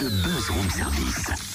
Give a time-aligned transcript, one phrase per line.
[0.00, 1.53] le Buzz Room Service.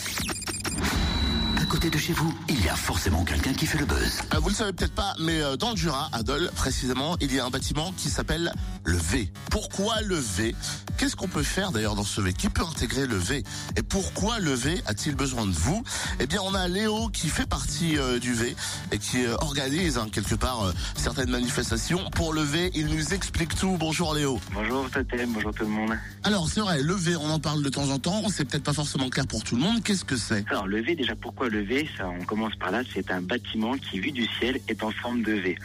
[1.80, 4.20] Côté de chez vous, il y a forcément quelqu'un qui fait le buzz.
[4.34, 7.34] Euh, vous le savez peut-être pas, mais euh, dans le Jura, à Dole, précisément, il
[7.34, 8.52] y a un bâtiment qui s'appelle
[8.84, 9.32] le V.
[9.50, 10.54] Pourquoi le V?
[10.98, 12.34] Qu'est-ce qu'on peut faire d'ailleurs dans ce V?
[12.34, 13.46] Qui peut intégrer le V?
[13.78, 15.82] Et pourquoi le V a-t-il besoin de vous?
[16.20, 18.58] Eh bien, on a Léo qui fait partie euh, du V
[18.92, 22.10] et qui euh, organise hein, quelque part euh, certaines manifestations.
[22.10, 23.78] Pour le V, il nous explique tout.
[23.80, 24.42] Bonjour Léo.
[24.54, 25.94] Bonjour Totem, bonjour tout le monde.
[26.26, 28.24] Alors, c'est vrai, le V, on en parle de temps en temps.
[28.28, 29.82] C'est peut-être pas forcément clair pour tout le monde.
[29.82, 30.44] Qu'est-ce que c'est?
[30.50, 31.69] Alors le V, déjà pourquoi le V?
[32.04, 35.34] On commence par là, c'est un bâtiment qui, vu du ciel, est en forme de
[35.34, 35.58] V.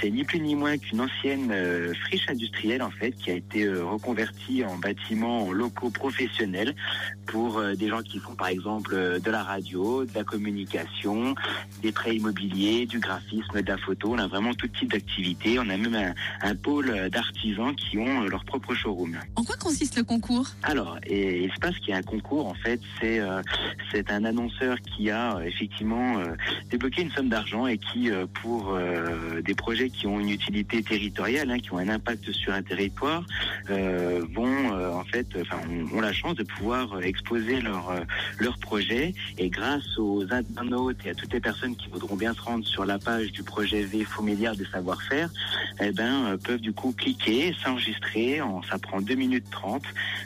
[0.00, 3.64] C'est ni plus ni moins qu'une ancienne euh, friche industrielle en fait qui a été
[3.64, 6.74] euh, reconvertie en bâtiment en locaux professionnels
[7.26, 11.34] pour euh, des gens qui font par exemple de la radio, de la communication,
[11.82, 14.14] des prêts immobiliers, du graphisme, de la photo.
[14.14, 15.58] On a vraiment tout type d'activités.
[15.58, 16.14] On a même un,
[16.48, 19.18] un pôle d'artisans qui ont leur propre showroom.
[19.36, 20.48] En quoi consiste le concours?
[20.62, 23.20] Alors, et il se passe qu'il y a un concours, en fait, c'est
[23.92, 26.22] c'est un annonceur qui a effectivement
[26.70, 28.10] débloqué une somme d'argent et qui,
[28.42, 28.76] pour
[29.44, 33.24] des projets qui ont une utilité territoriale, hein, qui ont un impact sur un territoire,
[33.70, 35.58] euh, vont euh, en fait, enfin,
[35.94, 41.14] ont, la chance de pouvoir euh, exposer leur projet et grâce aux internautes et à
[41.14, 44.22] toutes les personnes qui voudront bien se rendre sur la page du projet V Faux
[44.22, 45.30] milliards de savoir-faire,
[45.80, 49.82] eh ben peuvent du coup cliquer, s'enregistrer, en, ça prend 2 minutes 30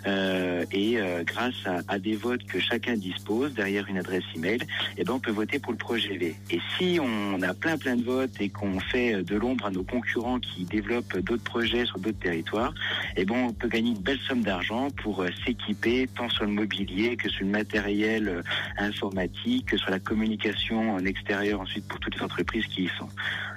[0.07, 1.55] euh, et grâce
[1.89, 4.61] à, des votes que chacun dispose derrière une adresse email,
[4.97, 6.37] eh ben on peut voter pour le projet V.
[6.51, 10.41] Et si on a plein plein de votes et qu'on fait de à nos concurrents
[10.41, 12.75] qui développent d'autres projets sur d'autres territoires,
[13.17, 16.51] eh ben on peut gagner une belle somme d'argent pour euh, s'équiper tant sur le
[16.51, 18.43] mobilier que sur le matériel euh,
[18.79, 23.09] informatique, que sur la communication en extérieur ensuite pour toutes les entreprises qui y sont.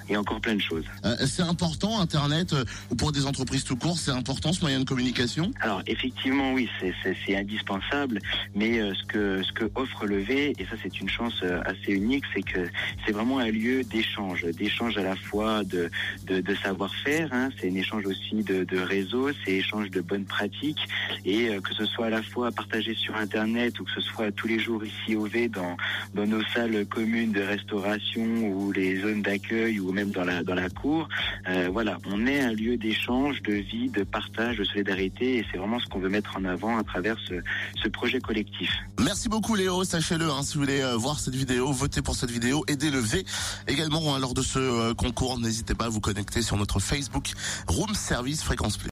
[0.09, 0.85] Et encore plein de choses.
[1.05, 4.79] Euh, C'est important, Internet, euh, ou pour des entreprises tout court, c'est important ce moyen
[4.79, 5.51] de communication?
[5.61, 6.93] Alors effectivement oui, c'est-
[7.35, 8.19] indispensable,
[8.55, 11.61] mais euh, ce que ce que offre le V, et ça c'est une chance euh,
[11.65, 12.67] assez unique, c'est que
[13.05, 15.89] c'est vraiment un lieu d'échange, d'échange à la fois de
[16.25, 20.25] de, de savoir-faire, hein, c'est un échange aussi de, de réseau, c'est échange de bonnes
[20.25, 20.79] pratiques,
[21.25, 24.31] et euh, que ce soit à la fois partagé sur Internet ou que ce soit
[24.31, 25.75] tous les jours ici au V dans
[26.15, 31.09] dans nos salles communes de restauration ou les zones d'accueil ou même dans la cour,
[31.49, 35.57] euh, voilà, on est un lieu d'échange, de vie, de partage, de solidarité, et c'est
[35.57, 37.33] vraiment ce qu'on veut mettre en avant à travers ce,
[37.81, 38.69] ce projet collectif.
[38.99, 42.31] Merci beaucoup Léo, sachez-le, hein, si vous voulez euh, voir cette vidéo, votez pour cette
[42.31, 43.25] vidéo, aidez le V.
[43.67, 47.31] Également, hein, lors de ce euh, concours, n'hésitez pas à vous connecter sur notre Facebook
[47.67, 48.85] Room Service Fréquence Plus.